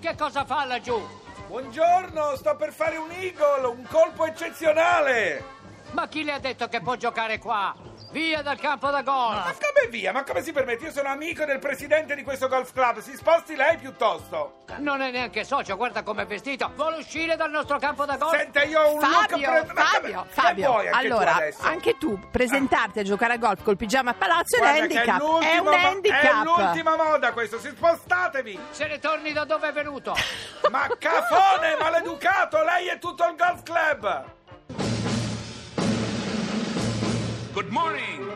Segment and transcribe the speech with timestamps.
[0.00, 1.00] Che cosa fa laggiù?
[1.46, 5.55] Buongiorno, sto per fare un eagle, un colpo eccezionale.
[5.96, 7.74] Ma chi le ha detto che può giocare qua?
[8.10, 9.34] Via dal campo da golf!
[9.46, 10.12] Ma come via?
[10.12, 10.84] Ma come si permette?
[10.84, 12.98] Io sono amico del presidente di questo golf club.
[12.98, 14.64] Si sposti lei piuttosto.
[14.76, 16.70] Non è neanche socio, guarda com'è vestito.
[16.74, 18.36] Vuole uscire dal nostro campo da golf?
[18.36, 21.34] Senta, io ho un Fabio, look pre- ma Fabio, come- Fabio, vuoi anche tu allora,
[21.34, 21.62] adesso?
[21.62, 24.98] anche tu presentarti a giocare a golf col pigiama a palazzo è un Guarda che
[24.98, 25.16] handicap.
[25.16, 26.22] È l'ultimo un mo- handicap.
[26.22, 28.60] È l'ultima moda questo, si spostatevi.
[28.70, 30.14] Se ne torni da dove è venuto.
[30.70, 34.34] Ma cafone, maleducato, lei è tutto il golf club.
[37.56, 38.30] Good morning.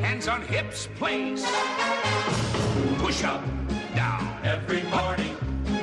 [0.00, 1.46] Hands on hips, please.
[2.98, 3.40] Push up,
[3.94, 4.36] down.
[4.42, 5.36] Every morning.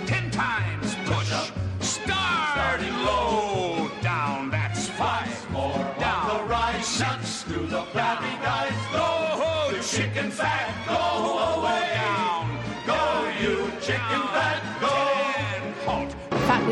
[0.05, 1.31] Ten times push.
[1.31, 1.47] Up.
[1.79, 2.51] Start.
[2.51, 3.89] Starting low.
[4.01, 5.51] Down, that's five.
[5.51, 6.27] More down.
[6.27, 6.83] the right.
[6.83, 7.43] Six.
[7.43, 8.73] Through the flabby guys.
[8.91, 10.80] Go, chicken fat.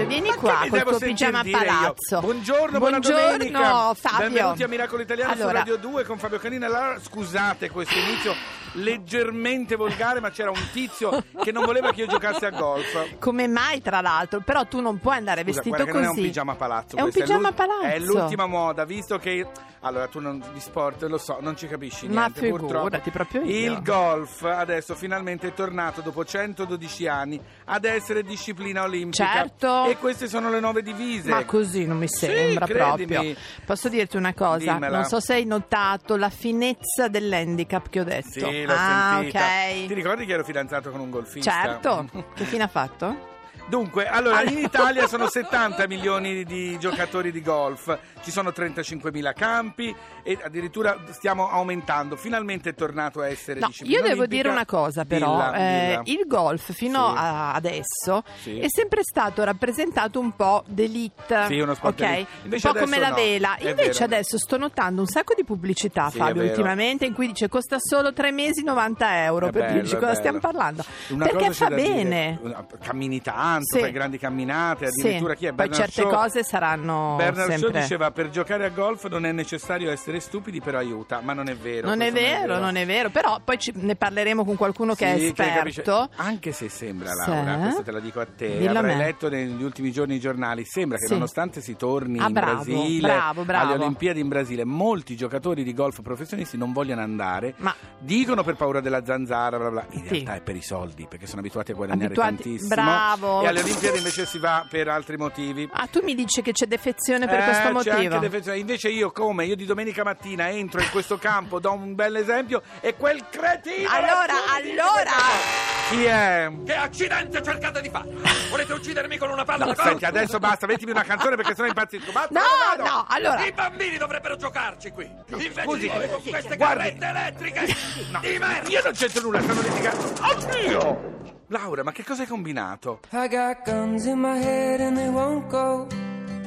[0.10, 1.66] Vieni qua col tuo pigiama a dire io?
[1.66, 2.20] palazzo.
[2.20, 3.94] Buongiorno, buona Buongiorno, domenica.
[3.94, 4.26] Fabio.
[4.28, 6.66] Benvenuti a Miracolo Italiano Allora, su Radio 2 con Fabio Canina.
[6.66, 8.34] Allora, scusate questo inizio
[8.74, 13.18] leggermente volgare, ma c'era un tizio che non voleva che io giocassi a golf.
[13.20, 14.42] Come mai, tra l'altro?
[14.42, 15.92] Però tu non puoi andare Scusa, vestito così.
[15.92, 16.96] non è un pigiama palazzo.
[16.96, 17.84] È un pigiama l'ul- palazzo.
[17.86, 19.46] È l'ultima moda, visto che.
[19.82, 22.42] Allora, tu non, di sport lo so, non ci capisci Ma niente.
[22.42, 23.10] figurati, purtroppo.
[23.12, 23.72] proprio io.
[23.72, 29.26] Il golf adesso finalmente è tornato dopo 112 anni ad essere disciplina olimpica.
[29.32, 29.86] Certo.
[29.86, 31.30] E queste sono le nuove divise.
[31.30, 33.06] Ma così non mi sembra credimi.
[33.06, 33.36] proprio.
[33.66, 34.74] Posso dirti una cosa?
[34.74, 34.98] Dimmela.
[34.98, 38.50] Non so se hai notato la finezza dell'handicap che ho detto.
[38.50, 39.40] Sì, l'ho ah, sentita.
[39.40, 39.92] Ti ok.
[39.92, 41.52] ricordi che ero fidanzato con un golfista?
[41.52, 42.10] Certo.
[42.34, 43.38] che fine ha fatto?
[43.70, 44.58] Dunque, allora, in.
[44.58, 50.98] Italia sono 70 milioni di giocatori di golf, ci sono 35 mila campi e addirittura
[51.12, 52.16] stiamo aumentando.
[52.16, 54.26] Finalmente è tornato a essere No, io devo olimpica.
[54.28, 56.20] dire una cosa però, Dilla, eh, dilla.
[56.22, 57.16] il golf fino Sì.
[57.18, 58.60] a adesso Sì.
[58.60, 62.08] è sempre stato rappresentato un po' d'elite, Sì, uno sport ok?
[62.08, 62.68] d'elite.
[62.68, 63.56] Un po' come la no, vela.
[63.58, 64.06] è Invece vero.
[64.06, 68.32] adesso sto notando un sacco di pubblicità, Fabio, ultimamente in cui dice costa solo tre
[68.32, 70.18] mesi 90 euro, È per bello, dirci cosa bello.
[70.18, 70.84] stiamo parlando.
[71.10, 71.82] Una Perché fa dire.
[71.82, 72.40] bene.
[72.42, 73.80] Una- Cammini tanto, Sì.
[73.80, 75.54] fai grandi camminate, addirittura Sì, chi è?
[75.54, 76.10] poi Bernard certe Shaw?
[76.22, 77.82] cose saranno Bernard Shaw sempre...
[77.82, 81.56] diceva per giocare a golf non è necessario essere stupidi, però aiuta, ma non è
[81.56, 81.88] vero.
[81.88, 85.06] Non è questo vero, non è vero, però poi ci- ne parleremo con qualcuno che
[85.18, 86.10] Sì, è capisce- esperto.
[86.16, 87.14] Anche se sembra.
[87.14, 89.04] Laura, questo te lo dico a te, Dillo a avrai me.
[89.04, 93.08] letto negli ultimi giorni i giornali, sembra che nonostante si torni Ah, in bravo, Brasile,
[93.08, 93.74] bravo, bravo.
[93.74, 98.56] alle Olimpiadi in Brasile, molti giocatori di golf professionisti non vogliono andare, Ma- dicono per
[98.56, 99.86] paura della zanzara, bla bla.
[99.92, 102.68] in realtà è per i soldi, perché sono abituati a guadagnare Abituati- tantissimo.
[102.76, 103.42] bravo.
[103.42, 105.68] E alle Olimpiadi invece si va per altri motivi.
[105.72, 107.96] Ah, tu mi dici che c'è defezione per Eh, questo c'è motivo?
[108.16, 108.58] anche defensione.
[108.60, 109.46] Invece io come?
[109.46, 113.90] Io di domenica mattina entro in questo campo, do un bel esempio e quel cretino...
[113.90, 115.79] Allora, allora!
[115.90, 116.52] Che- Chi è?
[116.66, 118.10] Che accidente cercate di fare?
[118.50, 119.88] Volete uccidermi con una palla da golf?
[119.88, 122.12] Senti, adesso basta, mettimi una canzone perché sennò impazzisco.
[122.12, 122.40] Basta,
[122.78, 123.44] No, no, allora...
[123.46, 125.10] I bambini dovrebbero giocarci qui.
[125.30, 126.98] Invece Scusi, di voi con queste guardi.
[126.98, 127.66] carrette elettriche.
[128.22, 128.70] Di merda.
[128.70, 130.14] Io non c'entro nulla, stanno litigando.
[130.22, 131.18] Oddio!
[131.48, 133.00] Laura, ma che cosa hai combinato?
[133.12, 135.88] I got guns in my head and they won't go.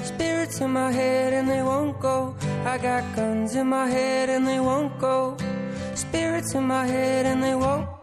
[0.03, 2.35] Spirits in my head and they won't go.
[2.65, 5.35] I got guns in my head and they won't go.
[5.95, 7.89] Spirits in my head and they won't.
[7.89, 8.02] I've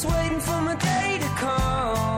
[0.00, 2.17] just waiting for my day to come.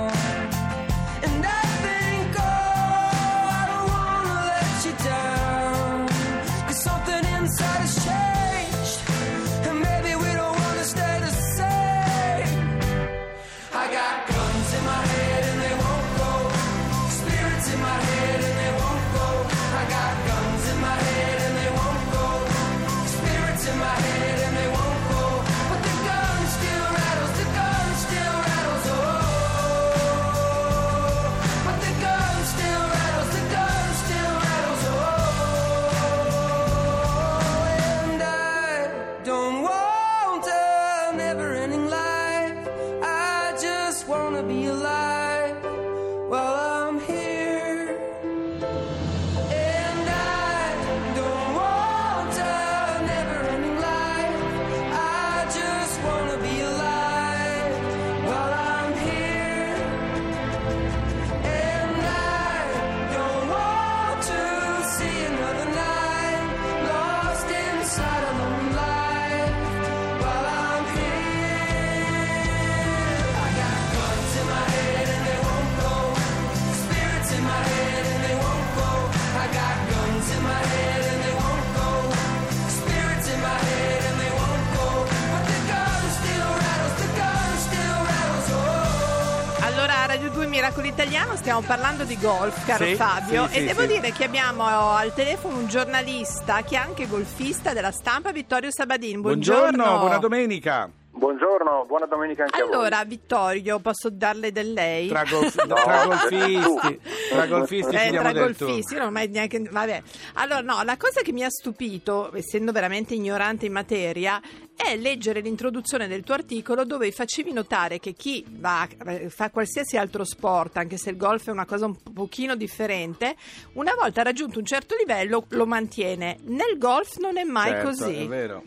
[91.31, 93.87] Italiano stiamo parlando di golf, caro Sì, Fabio, sì, e sì, devo sì.
[93.87, 99.21] dire che abbiamo al telefono un giornalista che è anche golfista della stampa, Vittorio Sabadin.
[99.21, 99.71] Buongiorno.
[99.71, 100.91] Buongiorno, buona domenica.
[101.13, 102.75] Buongiorno, buona domenica anche a voi.
[102.75, 105.09] Allora, Vittorio, posso darle del lei?
[105.09, 107.01] Tra, golf- No, tra golfisti,
[107.31, 109.61] tra golfisti Eh, tra golfisti, non mai neanche.
[109.71, 110.03] Vabbè.
[110.35, 114.41] Allora, no, la cosa che mi ha stupito, essendo veramente ignorante in materia,
[114.83, 118.89] è leggere l'introduzione del tuo articolo dove facevi notare che chi va,
[119.29, 123.37] fa qualsiasi altro sport, anche se il golf è una cosa un pochino differente,
[123.75, 126.39] una volta raggiunto un certo livello lo mantiene.
[126.45, 128.25] Nel golf non è mai Certo, così.
[128.25, 128.65] È vero.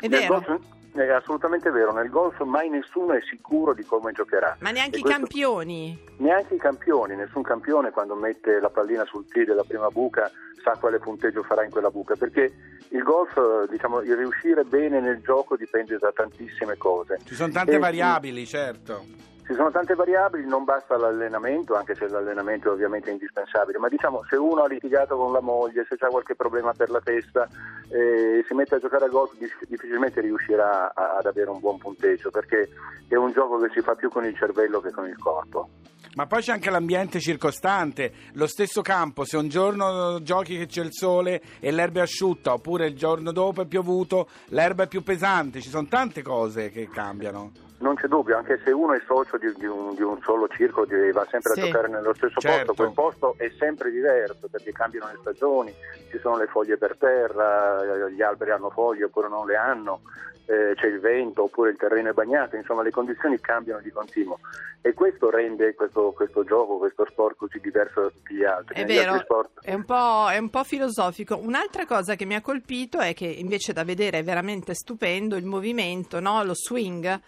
[0.00, 0.60] È vero?
[1.02, 4.56] È assolutamente vero, nel golf mai nessuno è sicuro di come giocherà.
[4.60, 5.98] Ma neanche E i questo- campioni.
[6.18, 10.30] Neanche i campioni, nessun campione quando mette la pallina sul tee della prima buca
[10.62, 12.52] sa quale punteggio farà in quella buca, perché
[12.88, 17.18] il golf, diciamo, il riuscire bene nel gioco dipende da tantissime cose.
[17.24, 19.04] Ci sono tante E- variabili, certo.
[19.46, 24.24] Ci sono tante variabili, non basta l'allenamento, anche se l'allenamento è ovviamente indispensabile, ma diciamo
[24.26, 27.46] se uno ha litigato con la moglie, se ha qualche problema per la testa,
[27.90, 31.76] eh, si mette a giocare a golf dif- difficilmente riuscirà a- ad avere un buon
[31.76, 32.70] punteggio, perché
[33.06, 35.68] è un gioco che si fa più con il cervello che con il corpo.
[36.14, 40.82] Ma poi c'è anche l'ambiente circostante, lo stesso campo, se un giorno giochi che c'è
[40.82, 45.02] il sole e l'erba è asciutta, oppure il giorno dopo è piovuto, l'erba è più
[45.02, 47.63] pesante, ci sono tante cose che cambiano.
[47.78, 50.86] Non c'è dubbio, anche se uno è socio di, di un, di un solo circolo
[50.88, 51.60] e va sempre Sì.
[51.60, 52.72] a giocare nello stesso Certo.
[52.72, 55.74] posto, quel posto è sempre diverso perché cambiano le stagioni,
[56.10, 60.00] ci sono le foglie per terra, gli alberi hanno foglie oppure non le hanno,
[60.46, 64.38] eh, c'è il vento oppure il terreno è bagnato, insomma le condizioni cambiano di continuo
[64.80, 68.74] e questo rende questo, questo gioco, questo sport così diverso da tutti gli altri.
[68.76, 71.38] È Negli vero, altri sport è un, po', è un po' filosofico.
[71.38, 75.44] Un'altra cosa che mi ha colpito è che invece da vedere è veramente stupendo il
[75.46, 76.44] movimento, no?
[76.44, 77.20] lo swing.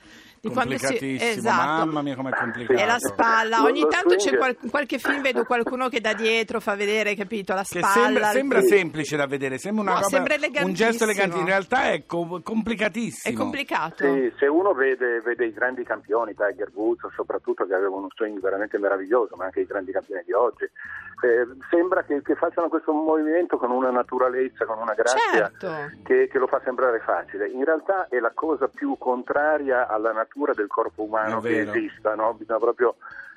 [0.50, 1.84] Quando si, Complicatissimo, esatto.
[1.84, 2.78] mamma mia com'è complicato.
[2.80, 6.74] E la spalla, ogni tanto c'è qual- qualche film vedo qualcuno che da dietro fa
[6.74, 7.92] vedere, capito, la Che spalla.
[7.92, 10.34] sembra, sembra semplice da vedere, sembra una No, roba, sembra
[10.64, 13.36] un gesto elegante, in realtà è co- È complicatissimo.
[13.36, 14.04] complicato.
[14.04, 18.40] Sì, se uno vede, vede i grandi campioni, Tiger Woods soprattutto che aveva uno swing
[18.40, 22.92] veramente meraviglioso, ma anche i grandi campioni di oggi, eh, sembra che, che facciano questo
[22.92, 25.68] movimento con una naturalezza, con una grazia Certo.
[26.04, 27.48] che, che lo fa sembrare facile.
[27.48, 32.34] In realtà è la cosa più contraria alla natura del corpo umano che esista, no?
[32.34, 32.96] bisogna proprio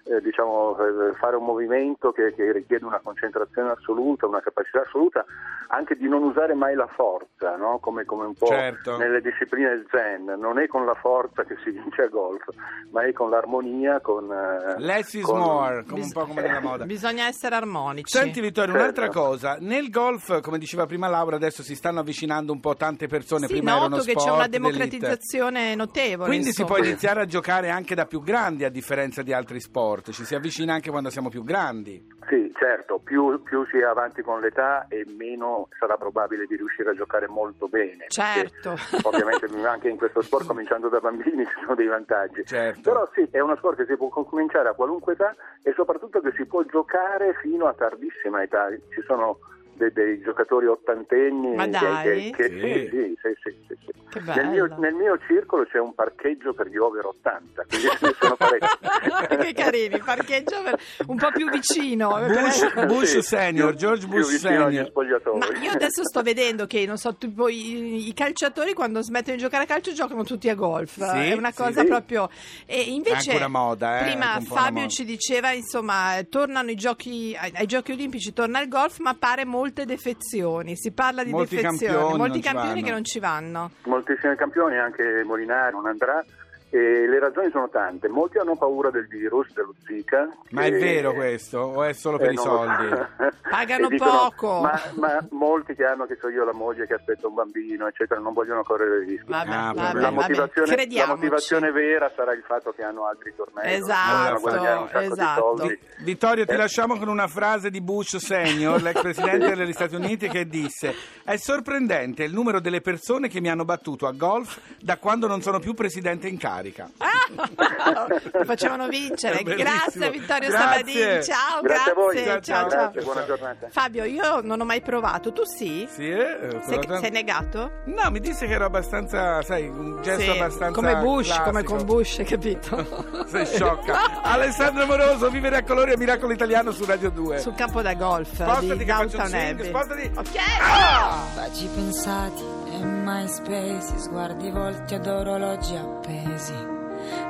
[0.10, 5.24] eh, diciamo, eh, fare un movimento che, che richiede una concentrazione assoluta, una capacità assoluta,
[5.72, 7.78] anche di non usare mai la forza, no?
[7.80, 8.98] come, come un po' Certo.
[8.98, 10.26] nelle discipline zen.
[10.40, 12.44] Non è con la forza che si vince a golf,
[12.92, 14.32] ma è con l'armonia, con...
[14.32, 16.86] eh, Less is con- more, come un po' come nella moda.
[16.90, 18.18] Bisogna essere armonici.
[18.18, 19.00] Senti Vittorio, Certo.
[19.02, 23.06] un'altra cosa, nel golf, come diceva prima Laura, adesso si stanno avvicinando un po' tante
[23.08, 24.58] persone, sì, prima noto che c'è sport una d'elite.
[24.72, 26.28] democratizzazione notevole.
[26.30, 26.80] Quindi si insomma.
[26.80, 30.36] può iniziare a giocare anche da più grandi a differenza di altri sport, ci si
[30.36, 32.18] avvicina anche quando siamo più grandi.
[32.28, 36.92] Sì, certo, più, più si è avanti con l'età e meno sarà probabile di riuscire
[36.92, 38.06] a giocare molto bene.
[38.08, 38.76] Certo.
[39.04, 42.46] Ovviamente anche in questo sport, cominciando da bambini, ci sono dei vantaggi.
[42.46, 42.82] Certo.
[42.82, 46.32] Però sì, è uno sport che si può cominciare a qualunque età e soprattutto che
[46.36, 48.70] si può giocare fino a tardissima età.
[48.70, 49.40] Ci sono
[49.80, 52.04] dei, dei giocatori ottantenni Ma che- dai?
[52.04, 52.60] che, che- Sì.
[52.60, 53.98] sì, sì, sì, sì, sì, sì.
[54.10, 58.06] Che Nel mio, nel mio circolo c'è un parcheggio per gli over 80, quindi ce
[58.08, 59.38] ne sono parecchi.
[59.38, 62.18] che carini, parcheggio per- un po' più vicino.
[62.28, 64.92] Bush, Bush Sì, senior, più- George Bush senior.
[64.94, 69.42] Ma io adesso sto vedendo che, non so, tipo i, i calciatori quando smettono di
[69.42, 70.94] giocare a calcio giocano tutti a golf.
[70.96, 71.88] Sì, è una cosa Sì.
[71.88, 72.30] proprio.
[72.66, 74.88] E invece, È anche una moda, eh, prima Fabio moda.
[74.88, 79.46] ci diceva, insomma, tornano i giochi, ai, ai giochi olimpici, torna il golf, ma pare
[79.70, 80.76] molte defezioni.
[80.76, 82.86] Si parla di Molti defezioni, campioni molti campioni vanno.
[82.86, 83.72] che non ci vanno.
[83.86, 86.24] Moltissimi campioni, anche Molinari non andrà.
[86.72, 88.08] E le ragioni sono tante.
[88.10, 90.30] Molti hanno paura del virus, dello Zika.
[90.52, 92.88] Ma è vero questo o è solo per Eh, i soldi?
[93.50, 94.62] Pagano dicono, poco.
[94.62, 98.20] Ma, ma molti che hanno, che so io, la moglie che aspetta un bambino, eccetera,
[98.20, 99.26] non vogliono correre il rischio.
[99.30, 103.34] Vabbè, Ah, vabbè, la, vabbè, motivazione, la motivazione vera sarà il fatto che hanno altri
[103.36, 103.74] tornei.
[103.76, 105.56] Esatto, esatto.
[105.68, 105.80] di.
[106.04, 106.58] Vittorio, ti Eh.
[106.58, 111.36] lasciamo con una frase di Bush senior, l'ex presidente degli Stati Uniti, che disse: È
[111.38, 115.60] sorprendente il numero delle persone che mi hanno battuto a golf da quando non sono
[115.60, 116.90] più presidente in carica.
[116.98, 118.08] Ah!
[118.34, 119.42] Lo facevano vincere.
[119.44, 120.58] Grazie Vittorio Grazie.
[120.58, 121.24] Sabadini.
[121.24, 122.24] Ciao, Grazie a voi.
[122.24, 122.42] grazie.
[122.42, 122.80] Ciao, Ciao, ciao.
[122.80, 123.68] Grazie, buona giornata.
[123.70, 125.32] Fabio, io non ho mai provato.
[125.32, 125.88] Tu sì?
[125.92, 126.60] Sì, eh?
[126.68, 127.72] Sei, sei negato?
[127.86, 130.72] No, mi disse che era abbastanza, sai, un gesto Sì, abbastanza.
[130.74, 131.46] come Bush, classico.
[131.46, 133.08] come con Bush, capito?
[133.30, 134.22] Sei sciocca.
[134.24, 137.40] Alessandro Moroso, vivere a colori a Miracolo Italiano su Radio 2.
[137.40, 139.68] Sul campo da golf Spostati di che faccio un Downtown swing, Abbey.
[139.68, 140.12] spostati.
[140.16, 141.36] Ok.
[141.36, 146.54] Baci pensati mai spesi sguardi volti ad orologi appesi,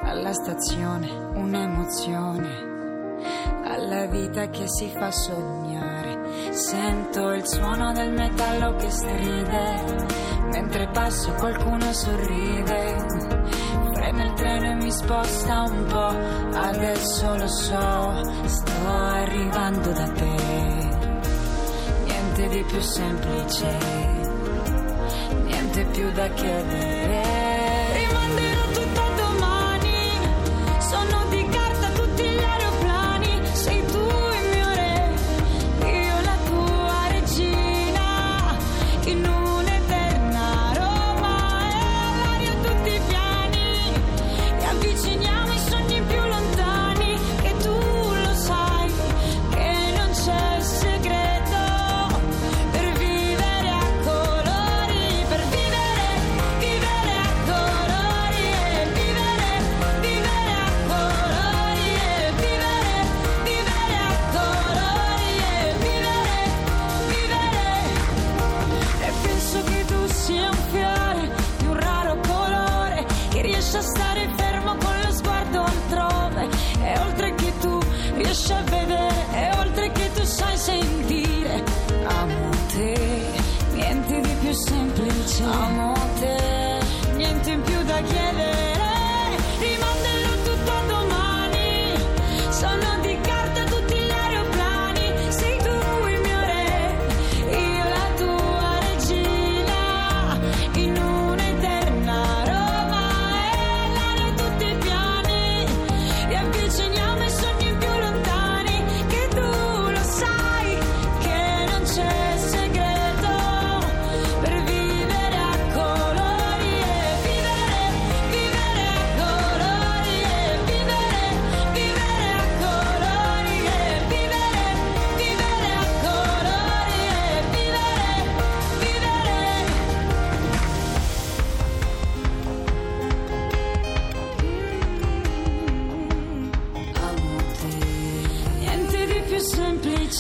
[0.04, 2.68] alla stazione un'emozione,
[3.64, 10.08] alla vita che si fa sognare, sento il suono del metallo che stride,
[10.52, 13.38] mentre passo qualcuno sorride.
[14.12, 20.36] Nel treno e mi sposta un po', adesso lo so, sto arrivando da te,
[22.06, 24.19] niente di più semplice.
[25.80, 27.39] arrepio da queda é.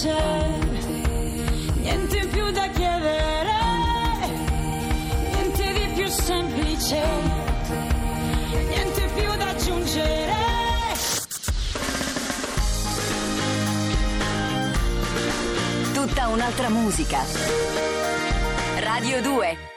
[0.01, 0.47] c'è
[1.75, 3.51] niente più da chiedere,
[5.29, 7.03] niente di più semplice,
[8.69, 10.35] niente più da aggiungere.
[15.93, 17.25] Tutta un'altra musica.
[18.79, 19.68] Radio 2